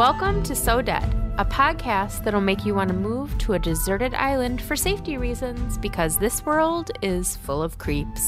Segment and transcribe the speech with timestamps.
[0.00, 1.04] Welcome to So Dead,
[1.36, 5.76] a podcast that'll make you want to move to a deserted island for safety reasons
[5.76, 8.26] because this world is full of creeps.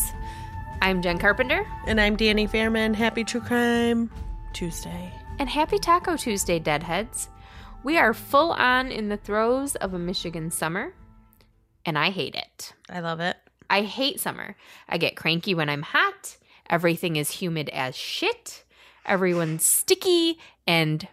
[0.82, 2.94] I'm Jen Carpenter, And I'm Danny Fairman.
[2.94, 4.10] Happy True Crime
[4.52, 5.10] Tuesday.
[5.38, 7.28] and happy Taco Tuesday, Deadheads.
[7.82, 10.92] We are full on in the throes of a Michigan summer,
[11.86, 12.74] and I hate it.
[12.90, 13.38] I love it.
[13.70, 14.56] I hate summer.
[14.90, 16.36] I get cranky when I'm hot.
[16.68, 18.62] Everything is humid as shit.
[19.06, 21.08] Everyone's sticky and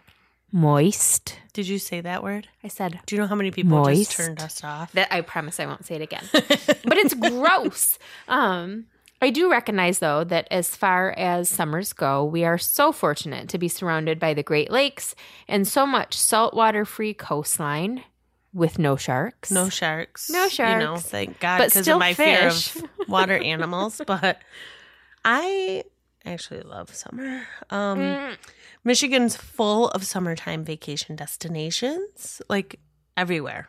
[0.52, 1.36] moist.
[1.52, 2.48] Did you say that word?
[2.64, 4.10] I said Do you know how many people Moist.
[4.10, 4.92] just turned us off?
[4.92, 6.24] that I promise I won't say it again.
[6.32, 7.98] but it's gross.
[8.28, 8.86] Um
[9.22, 13.58] I do recognize though that as far as summers go, we are so fortunate to
[13.58, 15.14] be surrounded by the Great Lakes
[15.46, 18.02] and so much saltwater free coastline
[18.54, 19.50] with no sharks.
[19.50, 20.30] No sharks.
[20.30, 20.72] No sharks.
[20.72, 21.02] You know, sharks.
[21.08, 22.68] thank God But because still of my fish.
[22.70, 24.00] fear of water animals.
[24.06, 24.38] But
[25.24, 25.84] I
[26.32, 27.42] actually love summer.
[27.70, 28.36] Um, Mm,
[28.84, 32.80] Michigan's full of summertime vacation destinations, like
[33.16, 33.68] everywhere.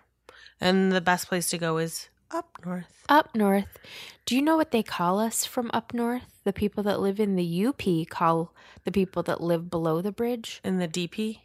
[0.59, 3.03] And the best place to go is up north.
[3.09, 3.77] up north.
[4.25, 6.41] Do you know what they call us from up north?
[6.43, 8.53] The people that live in the UP call
[8.85, 11.39] the people that live below the bridge In the DP,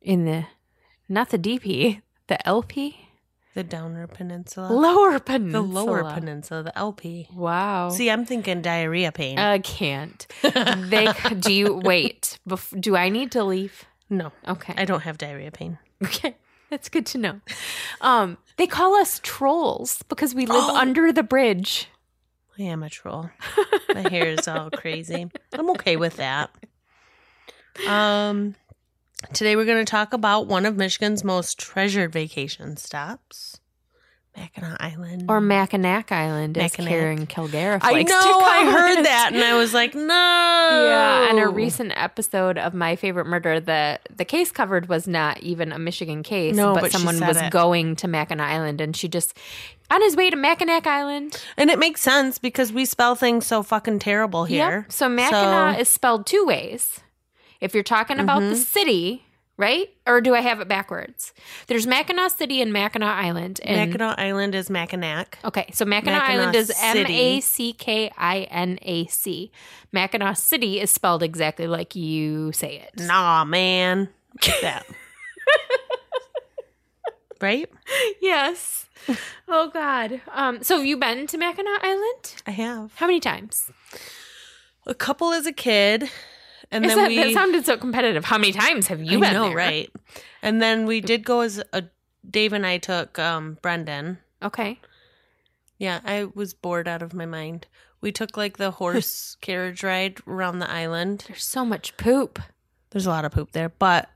[0.00, 0.46] in the
[1.08, 3.03] not the DP, the LP,
[3.54, 5.62] the Downer Peninsula, lower peninsula.
[5.66, 7.28] the Lower Peninsula, the LP.
[7.32, 7.88] Wow.
[7.90, 9.38] See, I'm thinking diarrhea pain.
[9.38, 10.26] I can't.
[10.42, 12.38] They do you wait?
[12.48, 13.84] Bef- do I need to leave?
[14.10, 14.74] no, Okay.
[14.76, 15.78] I don't have diarrhea pain.
[16.02, 16.36] Okay.
[16.70, 17.40] That's good to know.
[18.00, 20.76] Um, they call us trolls because we live Oh.
[20.76, 21.88] under the bridge.
[22.58, 23.30] I am a troll.
[23.94, 25.28] My hair is all crazy.
[25.52, 26.50] I'm okay with that.
[27.88, 28.54] Um,
[29.32, 33.60] today we're going to talk about one of Michigan's most treasured vacation stops,
[34.36, 35.24] Mackinac Island.
[35.28, 36.88] Or Mackinac Island, as Mackinac.
[36.90, 38.14] Karen Kilgariff I know.
[38.18, 40.02] I heard that, and I was like, no.
[40.88, 45.38] Yeah, and a recent episode of My Favorite Murder, the the case covered was not
[45.40, 47.50] even a Michigan case, No, but, but someone was it.
[47.52, 49.36] going to Mackinac Island, and she just
[49.90, 51.40] on his way to Mackinac Island.
[51.56, 54.80] and it makes sense because we spell things so fucking terrible here.
[54.80, 54.92] Yep.
[54.92, 57.00] So Mackinac So- is spelled two ways.
[57.60, 58.54] If you're talking about the Mm-hmm.
[58.56, 59.24] city,
[59.56, 59.88] right?
[60.06, 61.32] Or do I have it backwards?
[61.68, 63.60] There's Mackinac City and Mackinac Island.
[63.62, 65.38] And Mackinac Island is Mackinac.
[65.44, 69.08] Okay, so Mackinac, Mackinac Island is M A C K I N A C.
[69.08, 69.08] City.
[69.08, 69.52] A C K I N A C.
[69.92, 73.00] Mackinac City is spelled exactly like you say it.
[73.00, 74.08] Nah, man.
[74.62, 74.84] That.
[77.40, 77.70] right?
[78.20, 78.86] Yes.
[79.48, 80.20] Oh God.
[80.32, 80.62] Um.
[80.62, 82.34] So have you been to Mackinac Island?
[82.46, 82.92] I have.
[82.96, 83.70] How many times?
[84.86, 86.10] A couple as a kid.
[86.74, 88.24] And then that, we that sounded so competitive.
[88.24, 89.56] How many times have you I been know, there?
[89.56, 89.90] right?
[90.42, 91.84] And then we did go as a
[92.28, 94.18] Dave and I took um Brendan.
[94.42, 94.80] Okay.
[95.78, 97.66] Yeah, I was bored out of my mind.
[98.00, 101.24] We took like the horse carriage ride around the island.
[101.28, 102.38] There's so much poop.
[102.90, 104.08] There's a lot of poop there, but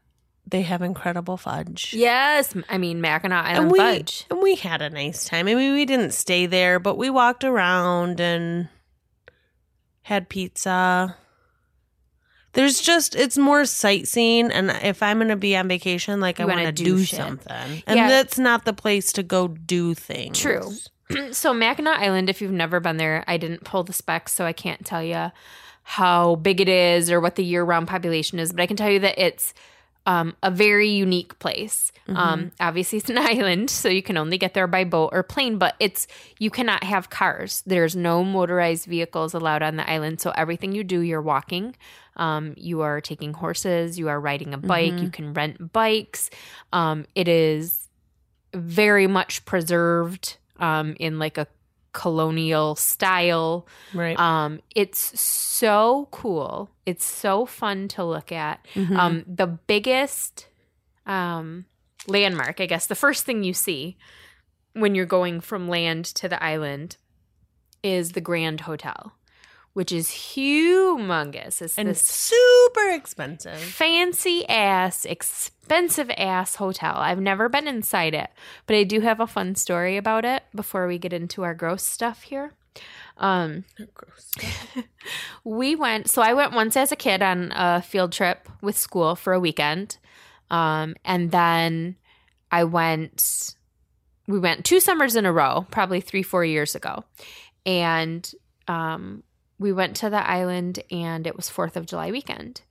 [0.47, 1.93] they have incredible fudge.
[1.95, 2.55] Yes.
[2.69, 4.25] I mean Mackinac Island and we fudge.
[4.31, 5.47] and we had a nice time.
[5.47, 8.69] I mean, we didn't stay there, but we walked around and
[10.03, 11.17] had pizza.
[12.55, 16.49] There's just it's more sightseeing, and if I'm gonna be on vacation, like You I
[16.49, 18.09] wanna do do, something, and Yeah.
[18.09, 20.39] that's not the place to go do things.
[20.41, 20.73] True.
[21.33, 24.53] so Mackinac Island, if you've never been there, I didn't pull the specs, so I
[24.53, 25.31] can't tell you
[25.83, 28.99] how big it is or what the year-round population is, but I can tell you
[29.01, 29.55] that it's
[30.07, 31.93] um, a very unique place.
[32.09, 35.59] Um, obviously, it's an island, so you can only get there by boat or plane.
[35.59, 36.07] But it's
[36.39, 37.63] you cannot have cars.
[37.67, 40.21] There's no motorized vehicles allowed on the island.
[40.23, 41.77] So everything you do, you're walking.
[42.19, 43.99] Um, you are taking horses.
[43.99, 44.99] You are riding a bike.
[44.99, 46.31] You can rent bikes.
[46.73, 47.89] Um, it is
[48.55, 51.47] very much preserved um, in like a
[51.93, 53.67] colonial style.
[53.95, 54.19] Right.
[54.19, 56.71] Um, it's so cool.
[56.87, 58.65] It's so fun to look at.
[58.75, 58.97] Mm-hmm.
[58.97, 60.47] Um, the biggest
[61.07, 61.65] um,
[62.07, 63.97] landmark, I guess, the first thing you see
[64.75, 66.97] when you're going from land to the island
[67.83, 69.13] is the Grand Hotel,
[69.79, 71.63] which is humongous.
[71.63, 73.61] It's and super expensive.
[73.61, 76.97] fancy ass, expensive ass hotel.
[76.97, 78.29] I've never been inside it,
[78.67, 81.85] but I do have a fun story about it before we get into our gross
[81.85, 82.55] stuff here.
[83.19, 84.33] Um, Gross.
[85.45, 89.15] we went, so I went once as a kid on a field trip with school
[89.15, 89.99] for a weekend.
[90.51, 91.95] Um, and then
[92.51, 93.55] I went,
[94.27, 97.05] we went two summers in a row, probably three, four years ago.
[97.65, 98.29] And
[98.67, 99.23] um,
[99.59, 102.63] we went to the island and it was 4th of July weekend.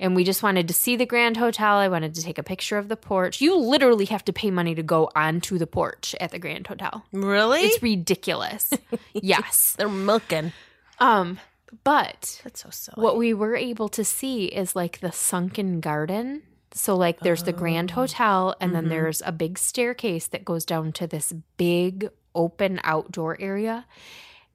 [0.00, 1.76] And we just wanted to see the Grand Hotel.
[1.76, 3.40] I wanted to take a picture of the porch.
[3.40, 7.04] You literally have to pay money to go onto the porch at the Grand Hotel.
[7.12, 7.60] Really?
[7.60, 8.72] It's ridiculous.
[9.12, 9.74] yes.
[9.78, 10.52] They're milking.
[10.98, 11.38] Um,
[11.84, 13.00] but That's so silly.
[13.02, 16.42] what we were able to see is like the sunken garden
[16.74, 17.58] So, like, there's the Oh.
[17.58, 18.88] Grand Hotel, and then Mhm.
[18.88, 23.84] there's a big staircase that goes down to this big open outdoor area.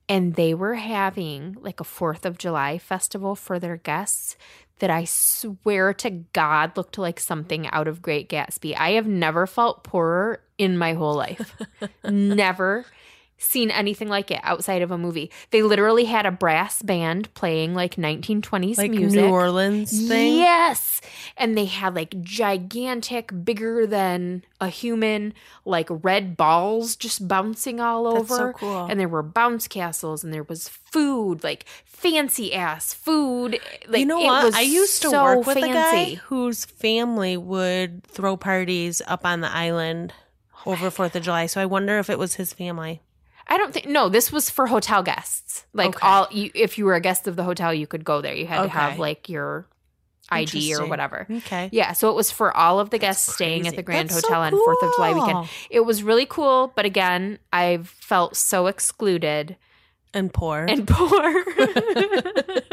[0.09, 4.37] And they were having like a Fourth of July festival for their guests
[4.79, 8.75] that I swear to God looked like something out of Great Gatsby.
[8.77, 11.55] I have never felt poorer in my whole life.
[12.03, 12.85] never
[13.37, 15.31] seen anything like it outside of a movie.
[15.51, 19.21] They literally had a brass band playing like 1920s like music.
[19.21, 20.37] New Orleans thing.
[20.37, 21.01] Yes.
[21.37, 25.33] And they had like gigantic, bigger than a human,
[25.65, 28.53] like red balls just bouncing all That's over.
[28.53, 28.85] so cool.
[28.85, 33.59] And there were bounce castles and there was food, like fancy ass food.
[33.87, 34.53] Like you know what?
[34.55, 39.41] I used to so work with a guy whose family would throw parties up on
[39.41, 40.13] the island
[40.65, 41.45] over Fourth of July.
[41.45, 43.01] So I wonder if it was his family.
[43.49, 45.65] I don't think no, this was for hotel guests.
[45.73, 46.07] Like Okay.
[46.07, 48.35] all you if you were a guest of the hotel, you could go there.
[48.35, 49.65] You had to have like your
[50.29, 51.25] ID or whatever.
[51.31, 51.69] Okay.
[51.71, 54.27] Yeah, so it was for all of the guests staying at the Grand That's so
[54.27, 55.47] Hotel on Fourth of July weekend.
[55.69, 59.55] It was really cool, but again, I felt so excluded
[60.13, 60.65] And poor.
[60.67, 61.43] and poor.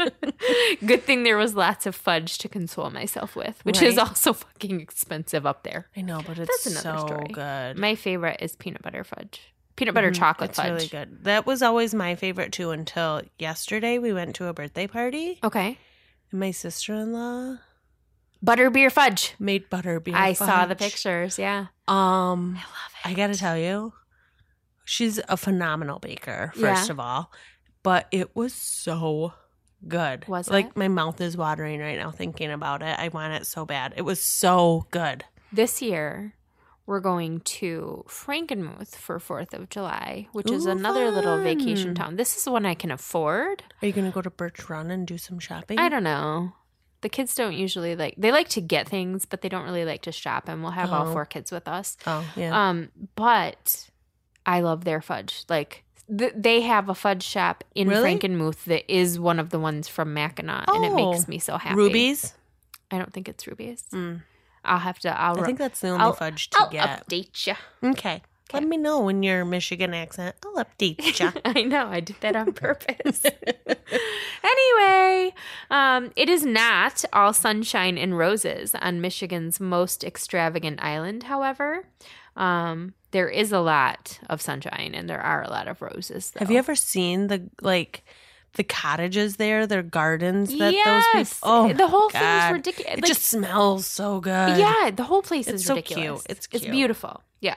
[0.85, 4.81] Good thing there was lots of fudge to console myself with, which is also fucking
[4.81, 5.87] expensive up there.
[5.95, 7.27] I know, but it's That's another so story.
[7.31, 7.77] good.
[7.79, 9.41] My favorite is peanut butter fudge.
[9.75, 10.15] Peanut butter Mhm.
[10.15, 10.71] chocolate It's fudge.
[10.71, 11.23] really good.
[11.25, 13.97] That was always my favorite too until yesterday.
[13.99, 15.77] We went to a birthday party Okay.
[16.31, 17.57] and my sister in law
[18.45, 19.33] Butterbeer fudge.
[19.39, 20.13] made butterbeer.
[20.13, 21.67] I saw the pictures, yeah.
[21.87, 23.09] Um, I love it.
[23.09, 23.93] I gotta tell you,
[24.83, 26.51] she's a phenomenal baker.
[26.53, 26.91] First Yeah.
[26.91, 27.31] of all,
[27.83, 29.33] but it was so
[29.87, 30.27] good.
[30.27, 30.77] Was like it?
[30.77, 32.97] my mouth is watering right now thinking about it.
[32.99, 33.93] I want it so bad.
[33.97, 35.25] It was so good.
[35.51, 36.34] This year,
[36.85, 42.15] we're going to Frankenmuth for 4th of July, which is Ooh, another little vacation town.
[42.15, 43.63] This is the one I can afford.
[43.81, 45.79] Are you gonna go to Birch Run and do some shopping?
[45.79, 46.53] I don't know.
[47.01, 50.03] The kids don't usually like, they like to get things, but they don't really like
[50.03, 50.47] to shop.
[50.47, 51.11] And we'll have all Oh.
[51.13, 51.97] four kids with us.
[52.07, 52.69] Oh yeah.
[52.69, 53.89] Um, But
[54.45, 55.43] I love their fudge.
[55.49, 55.83] Like,
[56.15, 58.03] th- they have a fudge shop in Really?
[58.15, 61.11] Frankenmuth that is one of the ones from Mackinac, and it Oh.
[61.11, 61.75] makes me so happy.
[61.75, 62.33] Rubies.
[62.91, 63.83] I don't think it's rubies.
[63.91, 64.21] Mm.
[64.65, 65.19] I'll have to.
[65.19, 65.39] I'll.
[65.39, 67.07] I think that's the only I'll- fudge to I'll get.
[67.07, 67.53] update you.
[67.91, 68.21] Okay.
[68.53, 70.35] Let me know in your Michigan accent.
[70.45, 71.41] I'll update you.
[71.45, 73.23] I know, I did that on purpose.
[74.43, 75.33] anyway,
[75.71, 81.87] um, it is not all sunshine and roses on Michigan's most extravagant island, however.
[82.37, 86.31] Um, there is a lot of sunshine and there are a lot of roses.
[86.37, 88.03] Have you ever seen the like
[88.55, 92.19] the cottages there, their gardens that yes, those people Oh, the whole God.
[92.19, 92.93] thing's ridiculous.
[92.93, 94.57] It Like, just smells so good.
[94.57, 96.23] yeah, the whole place It's is so ridiculous.
[96.23, 96.37] cute.
[96.37, 97.21] It's it's beautiful.
[97.41, 97.55] Yeah.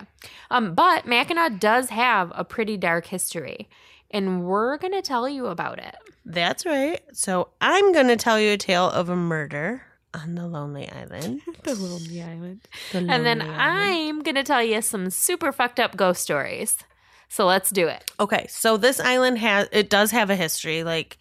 [0.51, 3.69] Um, but Mackinac does have a pretty dark history,
[4.11, 5.97] and we're gonna tell you about it.
[6.27, 7.01] That's right.
[7.13, 9.83] So I'm gonna tell you a tale of a murder
[10.15, 11.43] on the Lonely Island.
[11.65, 12.61] The Lonely Island.
[12.93, 13.61] The lonely And then Island.
[13.61, 16.79] I'm going to tell you some super fucked up ghost stories.
[17.29, 18.11] So let's do it.
[18.19, 20.83] Okay, so this island has it does have a history.
[20.83, 21.19] Like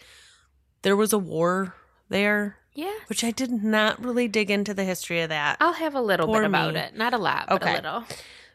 [0.83, 1.75] there was a war
[2.09, 2.93] there, Yeah.
[3.07, 5.57] which I did not really dig into the history of that.
[5.59, 6.79] I'll have a little For bit about me.
[6.79, 6.95] it.
[6.95, 7.73] Not a lot, but Okay.
[7.73, 8.03] a little.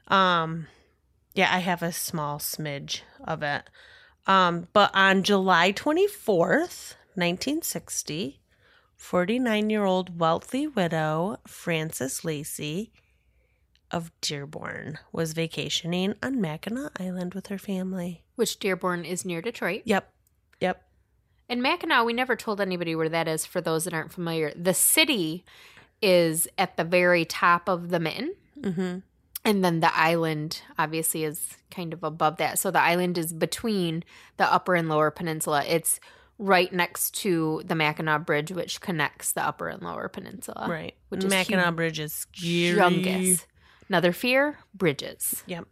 [0.08, 0.66] Um,
[1.34, 3.62] yeah, I have a small smidge of it.
[4.26, 8.40] Um, but on July 24th, 1960,
[8.96, 12.92] 49 year old wealthy widow Frances Lacey
[13.92, 18.22] of Dearborn was vacationing on Mackinac Island with her family.
[18.34, 19.82] Which Dearborn is near Detroit.
[19.84, 20.10] Yep.
[20.60, 20.82] Yep.
[21.48, 24.52] And Mackinac, we never told anybody where that is for those that aren't familiar.
[24.56, 25.44] The city
[26.00, 28.34] is at the very top of the mitten.
[28.58, 28.98] Mm-hmm.
[29.44, 32.58] And then the island obviously is kind of above that.
[32.58, 34.04] So the island is between
[34.36, 35.64] the upper and lower peninsula.
[35.66, 36.00] It's
[36.38, 40.66] right next to the Mackinac Bridge, which connects the upper and lower peninsula.
[40.68, 40.94] Right.
[41.08, 41.76] Which is Mackinac huge.
[41.76, 43.38] Bridge is scary.
[43.92, 45.42] Another fear, bridges.
[45.46, 45.66] Yep.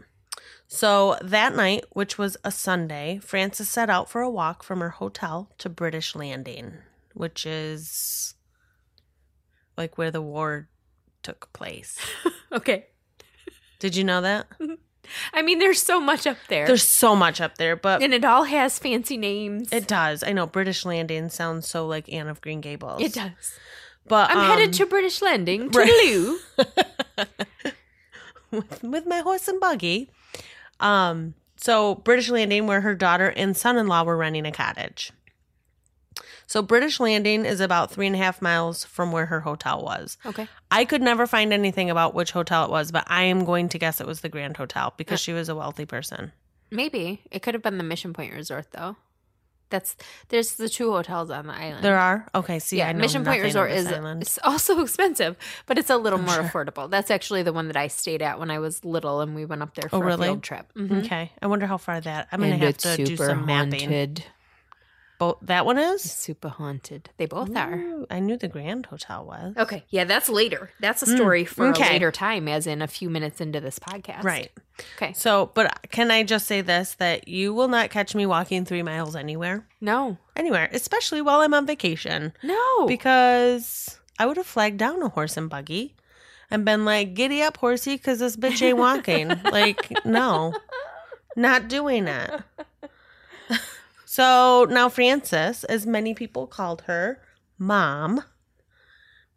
[0.69, 4.91] So that night, which was a Sunday, Frances set out for a walk from her
[4.91, 6.75] hotel to British Landing,
[7.15, 8.35] which is
[9.79, 10.69] like where the war
[11.23, 11.99] took place.
[12.53, 12.89] Okay.
[13.79, 14.49] Did you know that?
[15.33, 16.67] I mean, there's so much up there.
[16.67, 19.73] There's so much up there, but and it all has fancy names.
[19.73, 20.25] it does.
[20.25, 23.00] I know British Landing sounds so like Anne of Green Gables.
[23.00, 23.57] It does.
[24.09, 25.71] But I'm um, headed to British Landing.
[25.71, 26.39] Toodaloo.
[28.59, 30.11] with, with my horse and buggy.
[30.80, 35.12] Um, so British Landing, where her daughter and son-in-law were renting a cottage.
[36.47, 40.19] So British Landing is about three and a half miles from where her hotel was.
[40.26, 40.49] Okay.
[40.71, 43.78] I could never find anything about which hotel it was, but I am going to
[43.78, 46.33] guess it was the Grand Hotel because she was a wealthy person.
[46.71, 47.23] Maybe.
[47.30, 48.97] It could have been the Mission Point Resort, though.
[49.71, 49.97] That's
[50.29, 51.83] there's the two hotels on the island.
[51.83, 52.59] There are okay.
[52.59, 54.23] See, yeah, I know Mission Point Resort is island.
[54.23, 55.37] it's also expensive,
[55.67, 56.45] but it's a little I'm more sure.
[56.45, 56.91] affordable.
[56.91, 59.62] That's actually the one that I stayed at when I was little, and we went
[59.62, 60.27] up there for Oh, really?
[60.29, 60.67] a field trip.
[60.77, 61.05] Mhm.
[61.05, 62.29] Okay, I wonder how far that.
[62.33, 63.89] I'm gonna have to do some mapping.
[65.21, 66.11] Both that one It's is.
[66.12, 67.11] super haunted.
[67.19, 68.07] They both are.
[68.11, 69.55] I knew the Grand Hotel was.
[69.57, 70.71] Okay, yeah, that's later.
[70.81, 71.89] That's a Mm, story for okay.
[71.89, 74.25] a later time, as in a few minutes into this podcast.
[74.25, 74.50] Right.
[74.97, 75.12] Okay.
[75.12, 78.83] So, but can I just say this that you will not catch me walking three
[78.83, 80.17] miles anywhere, No.
[80.35, 82.87] anywhere, especially while I'm on vacation, No.
[82.89, 85.95] because I would have flagged down a horse and buggy
[86.50, 90.55] and been like, "Giddy up, horsey, because this bitch ain't walking." like, no,
[91.37, 92.41] not doing it.
[94.12, 97.23] So now Frances, as many people called her,
[97.59, 98.25] mom.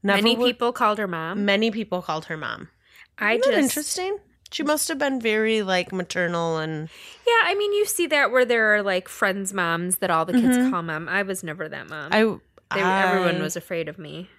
[0.02, 1.46] Many would- people called her mom.
[1.46, 2.70] Many people called her mom.
[3.20, 4.18] I Isn't just interesting.
[4.52, 6.90] She must have been very like maternal and
[7.28, 10.34] Yeah, I mean, you see that where there are like friends' moms that all the
[10.34, 10.72] kids Mhm.
[10.72, 11.08] call mom.
[11.08, 12.10] I was never that mom.
[12.12, 12.24] I.
[12.76, 14.30] They, I- everyone was afraid of me.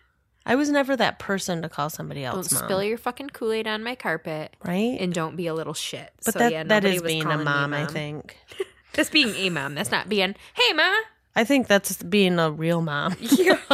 [0.45, 2.69] I was never that person to call somebody else Don't mom.
[2.69, 4.97] spill your fucking Kool Aid on my carpet, right?
[5.01, 6.11] and don't be a little shit.
[6.25, 8.37] but so, that yeah, that is being a me mom, I think.
[8.95, 9.75] That's being a mom.
[9.75, 10.91] That's not being, hey, ma.
[11.37, 13.17] I think that's being a real mom.
[13.21, 13.59] Yeah.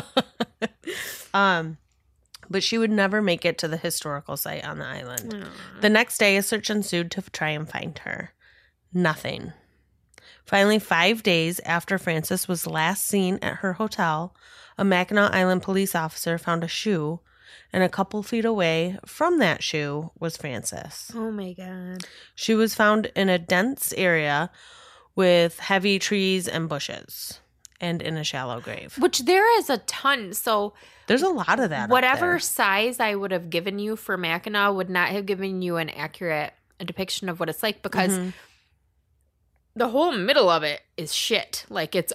[1.33, 1.79] Um,
[2.51, 5.33] but she would never make it to the historical site on the island.
[5.33, 5.47] Mm.
[5.81, 8.33] The next day, a search ensued to try and find her.
[8.93, 9.53] Nothing.
[10.45, 14.35] Finally, five days after Frances was last seen at her hotel,
[14.77, 17.21] a Mackinac Island police officer found a shoe,
[17.73, 21.13] and a couple feet away from that shoe was Frances.
[21.15, 22.05] Oh my god.
[22.35, 24.51] She was found in a dense area
[25.21, 27.41] with heavy trees and bushes
[27.81, 28.97] and in a shallow grave.
[28.99, 30.33] Which there is a ton.
[30.33, 30.73] So
[31.09, 31.91] There's a lot of that.
[31.91, 35.91] whatever size I would have given you for Mackinac would not have given you an
[35.91, 38.33] accurate depiction of what it's like because Mhm.
[39.77, 41.65] the whole middle of it is shit.
[41.69, 42.13] Like it's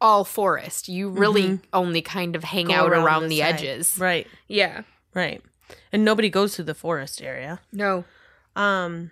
[0.00, 0.88] all forest.
[0.88, 1.62] You really Mhm.
[1.72, 3.98] only kind of hang Go out around around, the the, edges.
[3.98, 4.82] Right, Yeah.
[5.14, 5.42] right.
[5.92, 7.60] And nobody goes through the forest area.
[7.72, 8.04] No.
[8.54, 9.10] Um,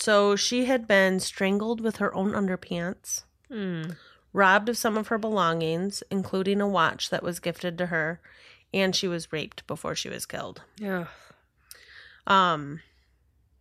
[0.00, 3.90] so she had been strangled with her own underpants, Hmm.
[4.32, 8.20] robbed of some of her belongings, including a watch that was gifted to her,
[8.72, 10.62] and she was raped before she was killed.
[10.84, 11.06] Ugh.
[12.26, 12.80] Um,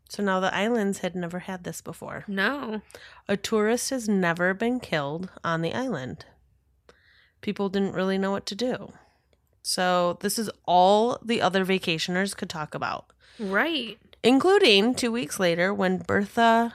[0.10, 2.24] so now the islands had never had this before.
[2.28, 2.82] No.
[3.28, 6.26] A tourist has never been killed on the island.
[7.42, 8.94] People didn't really know what to do.
[9.62, 13.06] So, this is all the other vacationers could talk about,
[13.40, 13.98] Right.
[14.24, 16.74] Including two weeks later when Bertha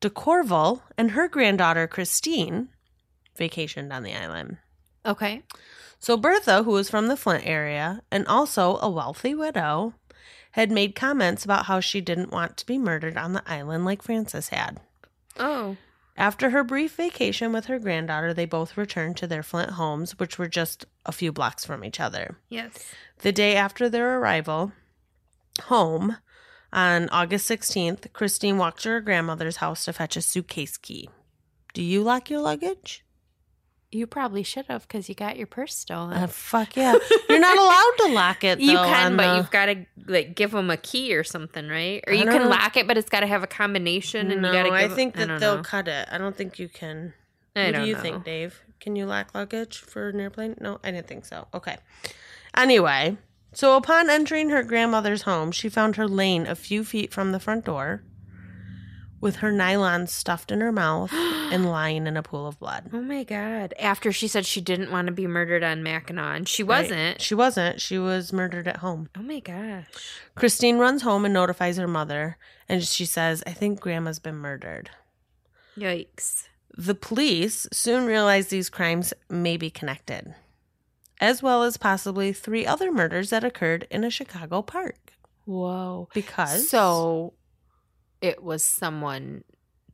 [0.00, 2.68] de Corval and her granddaughter Christine
[3.38, 4.58] vacationed on the island.
[5.04, 5.42] Okay.
[6.00, 9.94] So, Bertha, who was from the Flint area and also a wealthy widow,
[10.52, 14.02] had made comments about how she didn't want to be murdered on the island like
[14.02, 14.80] Frances had.
[15.36, 15.76] Oh.
[16.16, 20.38] After her brief vacation with her granddaughter, they both returned to their Flint homes, which
[20.38, 22.36] were just a few blocks from each other.
[22.48, 22.92] Yes.
[23.18, 24.72] The day after their arrival
[25.64, 26.16] home,
[26.72, 31.08] on August 16th, Christine walked to her grandmother's house to fetch a suitcase key.
[31.74, 33.04] Do you lock your luggage?
[33.90, 36.12] You probably should have because you got your purse stolen.
[36.18, 36.94] Uh, fuck yeah.
[37.28, 38.64] You're not allowed to lock it, though.
[38.64, 42.04] you can, but the- you've got to like give them a key or something, right?
[42.06, 42.48] Or I you can know.
[42.48, 44.72] lock it, but it's got to have a combination, and no, you got to.
[44.74, 45.62] I think I that don't they'll know.
[45.62, 46.06] cut it.
[46.12, 47.14] I don't think you can.
[47.56, 48.00] I what do you know.
[48.02, 48.62] think, Dave?
[48.78, 50.56] Can you lock luggage for an airplane?
[50.60, 51.48] No, I didn't think so.
[51.54, 51.78] Okay.
[52.54, 53.16] Anyway,
[53.58, 57.40] so upon entering her grandmother's home, she found her laying a few feet from the
[57.40, 58.04] front door
[59.20, 62.88] with her nylon stuffed in her mouth and lying in a pool of blood.
[62.92, 63.74] Oh my god!
[63.76, 67.20] After she said she didn't want to be murdered on Mackinac, and she wasn't.
[67.20, 67.80] She wasn't.
[67.80, 69.08] She was murdered at home.
[69.18, 69.86] Oh my gosh!
[70.36, 72.36] Christine runs home and notifies her mother,
[72.68, 74.90] and she says, I think grandma's been murdered.
[75.76, 76.44] Yikes!
[76.76, 80.32] The police soon realize these crimes may be connected,
[81.20, 85.12] as well as possibly three other murders that occurred in a Chicago park.
[85.44, 86.08] Whoa!
[86.14, 87.32] Because So,
[88.20, 89.44] it was someone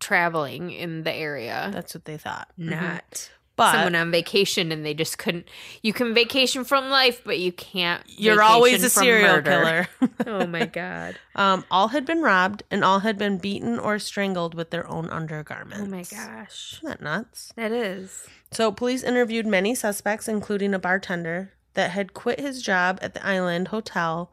[0.00, 2.48] traveling in the area, that's what they thought.
[2.56, 5.48] Not But someone on vacation, and they just couldn't.
[5.82, 8.02] You can vacation from life, but you can't.
[8.06, 9.50] you're always a serial murder.
[9.50, 10.10] killer.
[10.26, 11.18] oh my god!
[11.36, 15.08] um, all had been robbed and all had been beaten or strangled with their own
[15.10, 15.84] undergarments.
[15.84, 16.74] Oh my gosh!
[16.78, 17.52] Isn't that nuts?
[17.54, 18.26] That is.
[18.50, 23.24] So, police interviewed many suspects, including a bartender that had quit his job at the
[23.24, 24.32] Island Hotel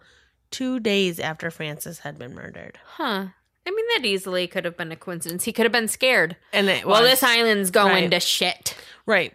[0.51, 2.79] two days after Frances had been murdered.
[2.95, 3.27] Huh.
[3.65, 5.43] I mean, that easily could have been a coincidence.
[5.43, 6.35] He could have been scared.
[6.51, 8.11] And it Well, was- this island's going Right.
[8.11, 8.75] to shit.
[9.05, 9.33] right.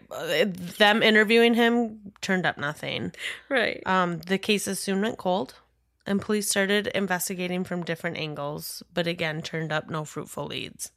[0.77, 3.13] Them interviewing him turned up nothing.
[3.49, 3.81] Right.
[3.85, 5.55] Um, the cases soon went cold,
[6.05, 10.91] and police started investigating from different angles, but again turned up no fruitful leads.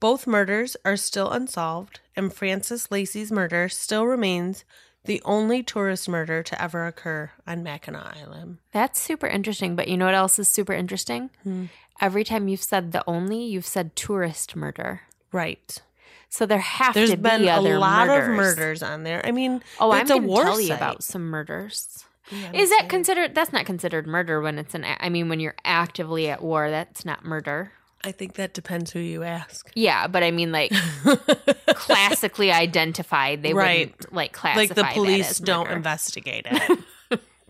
[0.00, 4.64] Both murders are still unsolved, and Frances Lacey's murder still remains
[5.04, 8.58] the only tourist murder to ever occur on Mackinac Island.
[8.72, 9.76] That's super interesting.
[9.76, 11.30] But you know what else is super interesting?
[11.42, 11.66] Hmm.
[12.00, 15.02] Every time you've said the only, you've said tourist murder.
[15.32, 15.80] Right.
[16.28, 18.28] So there have There's to be been a other lot murders.
[18.28, 19.24] of murders on there.
[19.24, 22.04] I mean, Oh, it's I'm a going to tell you about some murders.
[22.30, 23.34] Yeah, Is that considered?
[23.34, 24.84] That's not considered murder when it's an.
[24.98, 27.72] I mean, when you're actively at war, that's not murder.
[28.02, 29.70] I think that depends who you ask.
[29.74, 30.72] Yeah, but I mean, like
[31.74, 33.90] classically identified, they Right.
[33.96, 34.58] wouldn't like classify.
[34.60, 36.78] like the police don't investigate it.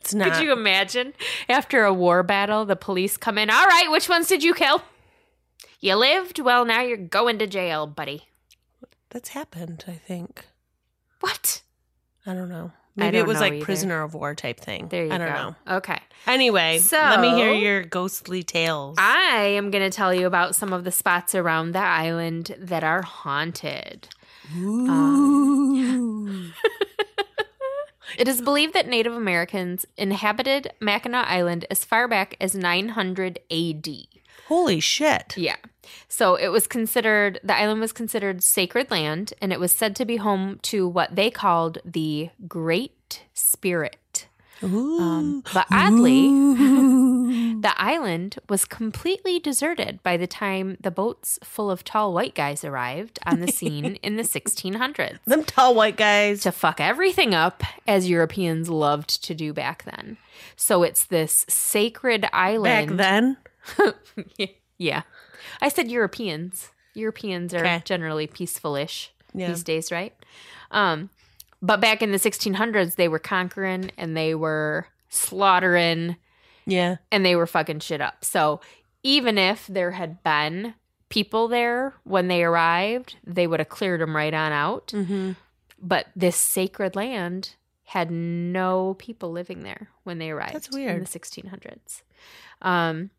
[0.05, 0.35] It's not.
[0.35, 1.15] Could you imagine
[1.49, 3.49] after a war battle, the police come in?
[3.49, 4.83] All right, which ones did you kill?
[5.81, 6.39] You lived.
[6.39, 8.25] Well, now you're going to jail, buddy.
[9.09, 10.45] That's happened, I think.
[11.21, 11.63] What?
[12.27, 12.73] I don't know.
[12.97, 13.65] Maybe don't it was like either.
[13.65, 14.89] prisoner of war type thing.
[14.89, 15.35] There you I don't go.
[15.35, 15.77] know.
[15.79, 15.99] Okay.
[16.27, 18.97] Anyway, so let me hear your ghostly tales.
[18.99, 22.85] I am going to tell you about some of the spots around the island that
[22.85, 24.09] are haunted.
[24.55, 24.87] Ooh.
[24.87, 26.53] Um,
[28.19, 33.89] It is believed that Native Americans inhabited Mackinac Island as far back as 900 AD.
[34.49, 35.37] Holy shit.
[35.37, 35.57] Yeah.
[36.09, 40.05] So it was considered, the island was considered sacred land, and it was said to
[40.05, 44.27] be home to what they called the Great Spirit.
[44.65, 46.29] Um, but oddly,
[47.61, 52.65] the island was completely deserted by the time the boats full of tall white guys
[52.65, 56.41] arrived on the scene in the 1600s Them tall white guys.
[56.43, 60.17] to fuck everything up as Europeans loved to do back then.
[60.57, 62.97] So it's this sacred island.
[62.97, 63.37] Back
[63.77, 63.95] then.
[64.79, 65.03] yeah.
[65.61, 66.71] I said Europeans.
[66.95, 67.83] Europeans are Okay.
[67.85, 69.49] generally peaceful-ish Yeah.
[69.49, 70.15] these days, right?
[70.71, 71.11] Um
[71.65, 76.17] but back in the 1600s they were conquering and they were slaughtering
[76.67, 76.97] Yeah.
[77.11, 78.25] and they were fucking shit up.
[78.25, 78.61] So
[79.03, 80.75] even if there had been
[81.09, 84.89] people there when they arrived, they would have cleared them right on out.
[84.89, 85.33] Mm-hmm.
[85.81, 90.55] But this sacred land had no people living there when they arrived.
[90.55, 91.07] That's In weird.
[91.07, 92.03] the 1600s.
[92.63, 93.11] Um,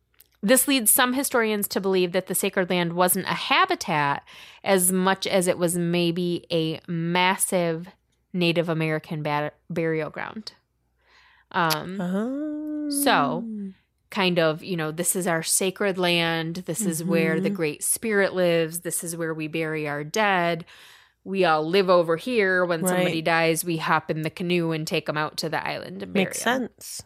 [0.41, 4.23] this leads some historians to believe that the sacred land wasn't a habitat
[4.63, 7.87] as much as it was maybe a massive
[8.35, 9.25] Native American
[9.69, 10.53] burial ground.
[11.51, 12.89] Um, Oh.
[12.89, 13.45] So-
[14.11, 16.57] kind of, you know, this is our sacred land.
[16.67, 17.55] This is where the Mhm.
[17.55, 18.81] Great Spirit lives.
[18.81, 20.63] This is where we bury our dead.
[21.23, 22.63] We all live over here.
[22.63, 26.03] When somebody dies, we hop in the canoe and take them out to the island
[26.03, 27.01] and bury makes sense.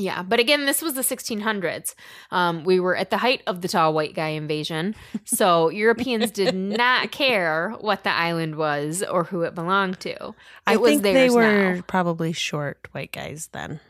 [0.00, 1.94] Yeah, but again, this was the 1600s.
[2.30, 6.54] Um, we were at the height of the tall white guy invasion, so Europeans did
[6.54, 10.34] not care what the island was or who it belonged to.
[10.66, 11.82] I It was think they theirs were now.
[11.86, 13.80] probably short white guys then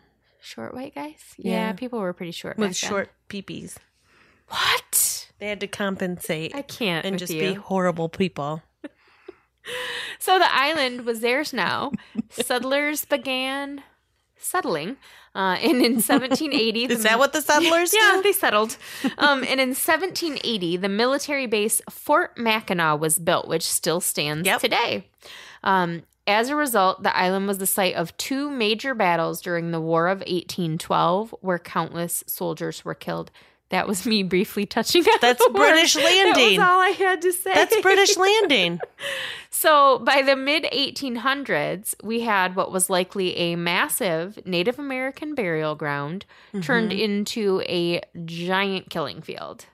[0.42, 1.34] Short white guys.
[1.36, 1.72] Yeah, Yeah.
[1.74, 2.56] people were pretty short.
[2.58, 3.76] with short peepees.
[4.48, 5.30] What?
[5.38, 7.40] They had to compensate I can't and just you.
[7.40, 8.62] be horrible people.
[10.18, 11.92] So the island was theirs now.
[12.30, 13.82] Settlers began
[14.40, 14.96] settling.
[15.34, 18.22] Uh, and in 1780, Is the- that what the settlers yeah, do?
[18.22, 18.76] they settled.
[19.18, 24.60] Um, and in 1780, the military base Fort Mackinac was built, which still stands Yep.
[24.60, 25.06] today.
[25.62, 29.80] Um, as a result, the island was the site of two major battles during the
[29.80, 33.30] War of 1812, where countless soldiers were killed.
[33.70, 35.46] That was me briefly touching on That's.
[35.48, 36.58] British landing.
[36.58, 37.54] That was all I had to say.
[37.54, 38.80] That's British landing.
[39.52, 45.74] So by the mid 1800s, we had what was likely a massive Native American burial
[45.74, 46.24] ground
[46.62, 46.98] turned Mhm.
[47.00, 49.66] into a giant killing field.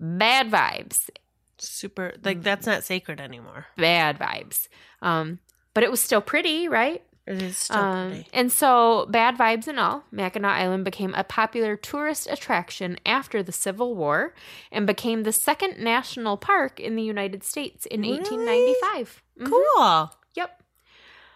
[0.00, 1.10] Bad vibes,
[1.58, 2.14] Super.
[2.24, 3.66] Like that's not sacred anymore.
[3.76, 4.66] bad vibes.
[5.02, 5.38] Um,
[5.74, 7.02] but it was still pretty, right?
[7.26, 8.28] It is still Um, pretty.
[8.32, 13.52] and so, bad vibes and all, Mackinac Island became a popular tourist attraction after the
[13.52, 14.34] Civil War
[14.72, 18.14] and became the second national park in the United States in Really?
[18.18, 19.22] 1895.
[19.38, 19.46] Mhm.
[19.48, 20.10] Cool.
[20.34, 20.62] Yep.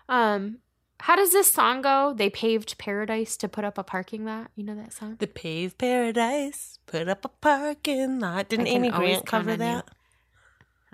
[0.09, 0.59] Um,
[1.01, 2.12] how does this song go?
[2.14, 4.51] They paved paradise to put up a parking lot.
[4.57, 5.16] You know that song?
[5.20, 8.49] The paved paradise, put up a parking lot.
[8.49, 9.57] Didn't Amy Grant cover you.
[9.59, 9.88] that?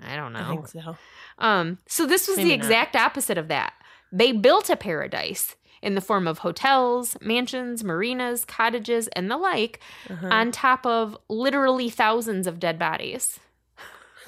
[0.03, 0.39] I don't know.
[0.41, 0.97] I think so.
[1.37, 2.65] Um, so this was the Maybe not.
[2.65, 3.73] exact opposite of that.
[4.11, 9.79] They built a paradise in the form of hotels, mansions, marinas, cottages, and the like
[10.09, 10.27] Uh-huh.
[10.29, 13.39] on top of literally thousands of dead bodies.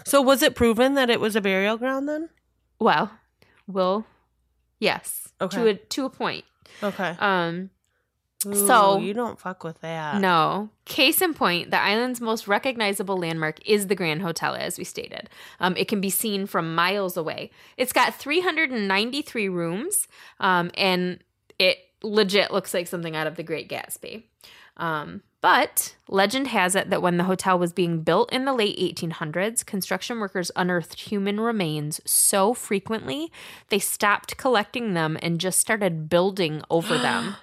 [0.06, 2.30] So was it proven that it was a burial ground then?
[2.80, 3.12] Well,
[3.67, 4.06] will
[4.80, 5.30] yes.
[5.39, 5.58] okay.
[5.58, 6.46] To a to a point.
[6.82, 7.15] Okay.
[7.19, 7.69] Um
[8.45, 10.19] Ooh, so- you don't fuck with that.
[10.21, 10.69] No.
[10.86, 15.29] Case in point, the island's most recognizable landmark is the Grand Hotel, as we stated.
[15.60, 17.51] Um, it can be seen from miles away.
[17.77, 20.08] It's got 393 rooms,
[20.39, 21.19] um, and
[21.58, 24.23] it legit looks like something out of the Great Gatsby.
[24.75, 28.77] Um, but legend has it that when the hotel was being built in the late
[28.77, 33.32] 1800s, construction workers unearthed human remains so frequently
[33.69, 37.36] they stopped collecting them and just started building over them.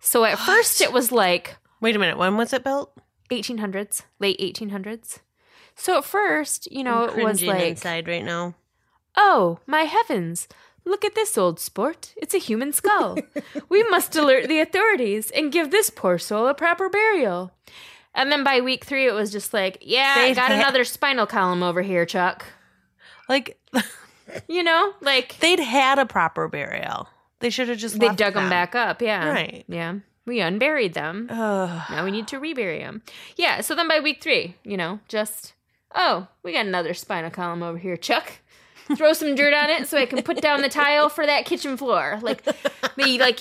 [0.00, 2.18] So at first it was like Wait a minute.
[2.18, 2.92] When was it built?
[3.30, 5.18] 1800s, late 1800s.
[5.76, 8.54] So at first, you know, I'm it was like, inside right now.
[9.16, 10.48] oh, my heavens,
[10.84, 12.14] look at this old sport.
[12.16, 13.18] It's a human skull.
[13.68, 17.52] we must alert the authorities and give this poor soul a proper burial.
[18.14, 20.82] And then by week three, it was just like, yeah, I They'd got ha- another
[20.84, 22.44] spinal column over here, Chuck.
[23.28, 23.60] Like
[24.48, 27.08] You know, like they'd had a proper burial.
[27.40, 29.00] They should have just they dug them back up.
[29.00, 29.28] Yeah.
[29.28, 29.64] Right.
[29.68, 29.96] Yeah.
[30.26, 31.28] We unburied them.
[31.30, 31.82] Ugh.
[31.90, 33.02] Now we need to rebury them.
[33.36, 33.60] Yeah.
[33.60, 35.54] So then by week three, you know, just
[35.94, 38.30] oh, we got another spinal column over here, Chuck.
[38.96, 41.76] Throw some dirt on it so I can put down the tile for that kitchen
[41.76, 42.18] floor.
[42.22, 42.54] Like the
[42.96, 43.38] like,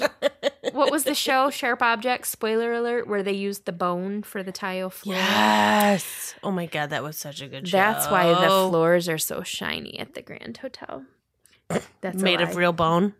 [0.73, 1.49] what was the show?
[1.49, 2.29] Sharp Objects.
[2.29, 5.15] Spoiler alert, where they used the bone for the tile floor.
[5.15, 6.35] Yes.
[6.43, 7.77] Oh my god, that was such a good show.
[7.77, 11.05] That's why the floors are so shiny at the Grand Hotel.
[12.01, 13.13] That's made of real bone.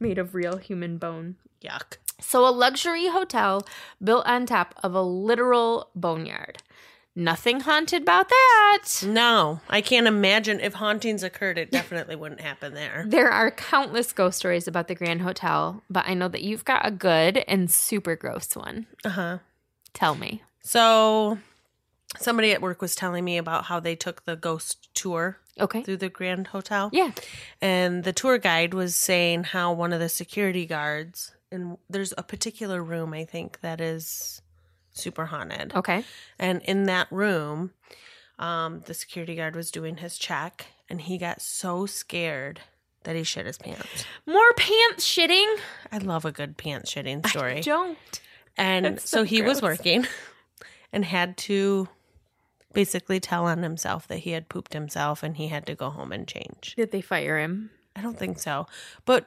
[0.00, 1.36] Made of real human bone.
[1.62, 1.96] Yuck.
[2.20, 3.66] So, a luxury hotel
[4.02, 6.58] built on top of a literal boneyard.
[7.14, 9.02] Nothing haunted about that.
[9.04, 11.58] No, I can't imagine if hauntings occurred.
[11.58, 13.04] It definitely wouldn't happen there.
[13.08, 16.86] There are countless ghost stories about the Grand Hotel, but I know that you've got
[16.86, 18.86] a good and super gross one.
[19.04, 19.38] Uh huh.
[19.94, 20.42] Tell me.
[20.60, 21.38] So,
[22.20, 25.82] somebody at work was telling me about how they took the ghost tour Okay.
[25.82, 26.90] through the Grand Hotel.
[26.92, 27.12] Yeah.
[27.60, 32.22] And the tour guide was saying how one of the security guards, and there's a
[32.22, 34.40] particular room, I think, that is
[34.92, 35.74] super haunted.
[35.74, 36.04] Okay.
[36.38, 37.72] And in that room,
[38.38, 42.60] um, the security guard was doing his check, and he got so scared
[43.04, 44.04] that he shit his pants.
[44.26, 45.56] More pants shitting.
[45.90, 47.60] I love a good pants shitting story.
[47.62, 47.98] Don't.
[48.56, 50.06] And so so he was working
[50.92, 51.88] and had to
[52.78, 56.12] basically tell on himself that he had pooped himself and he had to go home
[56.12, 56.74] and change.
[56.76, 57.70] Did they fire him?
[57.96, 58.68] I don't think so.
[59.04, 59.26] But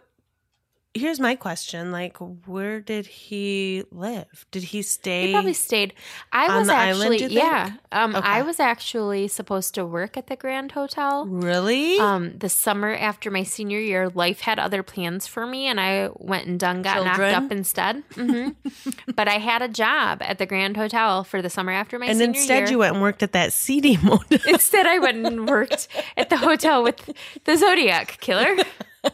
[0.93, 4.45] here's my question like where did he live?
[4.51, 5.93] Did he stay He probably stayed.
[6.31, 7.71] I on was the island, actually do yeah.
[7.91, 8.27] Um, Okay.
[8.27, 11.25] I was actually supposed to work at the Grand Hotel.
[11.25, 11.97] Really?
[11.97, 16.09] Um, the summer after my senior year, life had other plans for me, and I
[16.15, 17.31] went and done got Children?
[17.31, 18.03] knocked up instead.
[18.13, 18.49] hmm
[19.15, 22.17] but I had a job at the Grand Hotel for the summer after my and
[22.17, 22.71] senior instead year.
[22.71, 24.39] you went and worked at that seedy motel.
[24.47, 27.09] Instead, I went and worked at the hotel with
[27.45, 28.55] the Zodiac killer.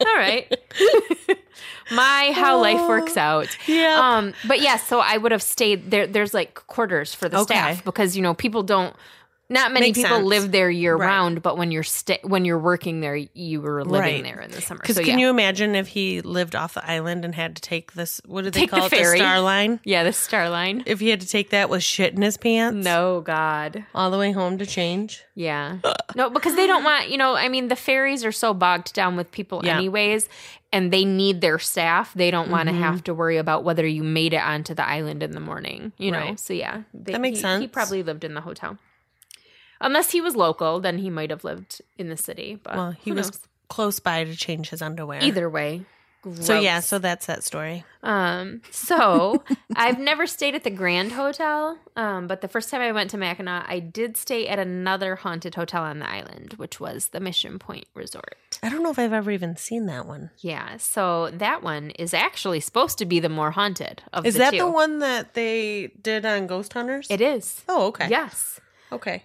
[0.00, 0.46] All right.
[1.90, 3.48] My how life works out.
[3.66, 3.98] Yeah.
[4.00, 6.06] Um, but yeah, so I would have stayed there.
[6.06, 7.54] There's like quarters for the Okay.
[7.54, 8.94] staff because you know people don't.
[9.50, 10.26] Not many Makes people sense.
[10.26, 11.06] live there year Right.
[11.06, 14.22] round, but when you're sta- when you're working there, you were living Right.
[14.22, 14.80] there in the summer.
[14.80, 15.24] Because So can yeah.
[15.26, 18.20] you imagine if he lived off the island and had to take this?
[18.26, 18.90] What do they Take the call it?
[18.90, 19.18] ferry.
[19.18, 19.80] The Star Line.
[19.84, 20.82] yeah, the Star Line.
[20.84, 23.84] If he had to take that with shit in his pants, No, God.
[23.94, 25.22] all the way home to change.
[25.34, 25.76] Yeah.
[26.14, 29.16] No, because they don't want, you know, I mean, the ferries are so bogged down
[29.16, 29.76] with people Yeah.
[29.78, 30.28] anyways,
[30.74, 32.12] and they need their staff.
[32.12, 32.82] They don't want to Mm-hmm.
[32.82, 36.10] have to worry about whether you made it onto the island in the morning, you
[36.10, 36.34] know?
[36.36, 36.82] So, yeah.
[36.92, 37.62] They, That makes he, sense.
[37.62, 38.76] He probably lived in the hotel.
[39.80, 42.58] Unless he was local, then he might have lived in the city.
[42.62, 45.22] But Well, he was close by to change his underwear.
[45.22, 45.84] Either way.
[46.40, 47.84] So yeah, so that's that story.
[48.02, 49.44] Um, so
[49.76, 53.16] I've never stayed at the Grand Hotel, um, but the first time I went to
[53.16, 57.58] Mackinac, I did stay at another haunted hotel on the island, which was the Mission
[57.60, 58.36] Point Resort.
[58.62, 60.30] I don't know if I've ever even seen that one.
[60.38, 64.40] Yeah, so that one is actually supposed to be the more haunted of Is the
[64.40, 64.58] that two.
[64.58, 67.06] the one that they did on Ghost Hunters?
[67.10, 67.62] It is.
[67.68, 68.08] Oh, okay.
[68.08, 68.60] Yes.
[68.90, 69.24] Okay.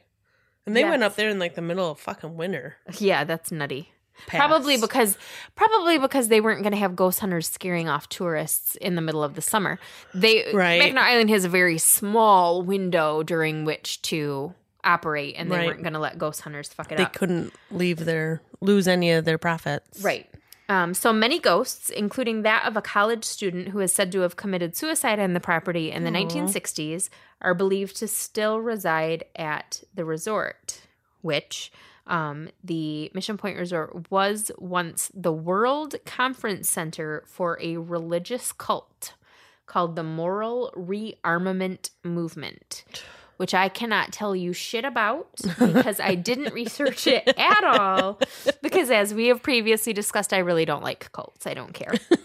[0.66, 2.78] And they went up there in like the middle of fucking winter.
[3.00, 3.90] Yeah, that's nutty.
[4.28, 5.18] Probably because
[5.56, 9.24] probably because they weren't going to have ghost hunters scaring off tourists in the middle
[9.24, 9.80] of the summer.
[10.14, 10.80] They Right.
[10.80, 15.68] Mackinac Island has a very small window during which to operate, and they Right.
[15.68, 17.14] weren't going to let ghost hunters fuck it they up.
[17.14, 20.02] They couldn't leave their lose any of their profits.
[20.02, 20.30] Right.
[20.74, 24.36] Um, so many ghosts, including that of a college student who is said to have
[24.36, 27.10] committed suicide on the property in the 1960s,
[27.42, 30.82] are believed to still reside at the resort,
[31.22, 31.72] which
[32.08, 39.14] um, the Mission Point Resort was once the World Conference Center for a religious cult
[39.68, 42.84] called the Moral Rearmament Movement.
[43.38, 45.28] Which I cannot tell you shit about
[45.60, 48.20] because I didn't research it at all.
[48.62, 51.48] Because as we have previously discussed, I really don't like cults.
[51.48, 51.94] I don't care.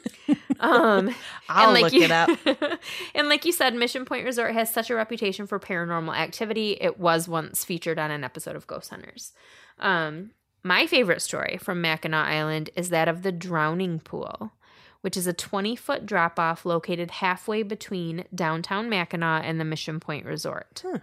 [0.61, 1.15] Um,
[1.49, 2.31] I'll and look you, it up.
[3.15, 6.77] and like you said, Mission Point Resort has such a reputation for paranormal activity.
[6.81, 9.33] It was once featured on an episode of Ghost Hunters.
[9.79, 10.33] Um,
[10.65, 14.53] my favorite story from Mackinac Island is that of the drowning pool,
[15.01, 20.01] which is a 20 foot drop off located halfway between downtown Mackinac and the Mission
[20.01, 20.83] Point Resort.
[20.87, 20.97] Hmm.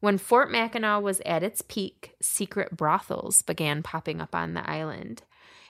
[0.00, 5.22] When Fort Mackinac was at its peak, secret brothels began popping up on the island.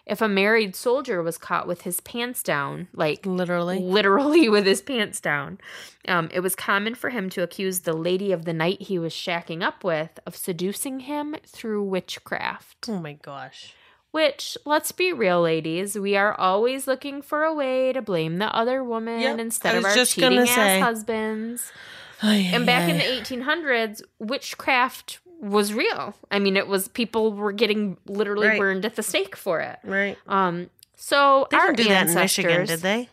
[0.05, 3.81] If a married soldier was caught with his pants down, like Literally.
[3.81, 5.59] literally with his pants down.
[6.07, 9.13] Um, it was common for him to accuse the lady of the night he was
[9.13, 12.89] shacking up with of seducing him through witchcraft.
[12.89, 13.75] Oh my gosh.
[14.13, 18.47] Which, let's be real, ladies, we are always looking for a way to blame the
[18.55, 20.81] other woman Yep, instead of our cheating ass say.
[20.81, 21.71] husbands.
[22.23, 26.15] Ay, And back ay, in the 1800s, witchcraft was real.
[26.31, 28.59] I mean, it was people were getting literally Right.
[28.59, 29.79] burned at the stake for it.
[29.85, 30.17] right.
[30.27, 33.11] Um, so They our didn't do that in Michigan, did they?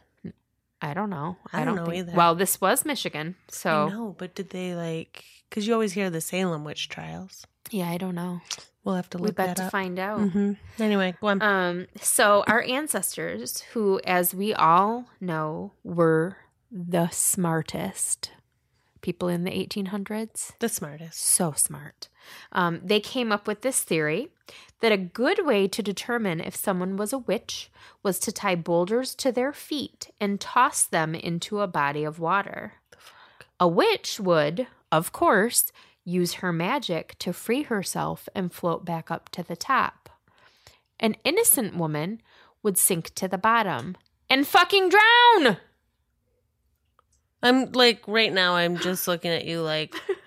[0.81, 1.35] I don't know.
[1.51, 2.07] I I, don't don't, know think.
[2.07, 2.17] either.
[2.17, 4.15] Well, this was Michigan, so no.
[4.17, 5.25] but did they like?
[5.49, 7.45] Because you always hear the Salem witch trials.
[7.71, 8.41] yeah, I don't know.
[8.83, 9.71] We'll have to We look bet that to up.
[9.71, 10.19] find out.
[10.19, 11.41] hmm Anyway, go on.
[11.41, 16.37] Um, so our ancestors, who, as we all know, were
[16.71, 18.31] the smartest
[19.01, 21.19] people in the 1800s, the smartest.
[21.19, 22.07] so smart.
[22.53, 24.29] Um, they came up with this theory
[24.79, 27.69] that a good way to determine if someone was a witch
[28.01, 32.73] was to tie boulders to their feet and toss them into a body of water.
[33.59, 35.71] A witch would, of course,
[36.05, 40.09] use her magic to free herself and float back up to the top.
[40.99, 42.21] An innocent woman
[42.61, 43.95] would sink to the bottom
[44.29, 45.57] and fucking drown.
[47.41, 48.55] I'm like right now.
[48.55, 49.95] I'm just looking at you like